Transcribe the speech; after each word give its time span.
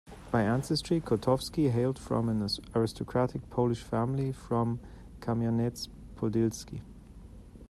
By 0.31 0.41
ancestry, 0.41 0.99
Kotovsky 0.99 1.69
hailed 1.69 1.99
from 1.99 2.27
an 2.27 2.47
aristocratic 2.73 3.47
Polish 3.51 3.83
family 3.83 4.31
from 4.31 4.79
Kamyanets-Podilsky. 5.19 6.81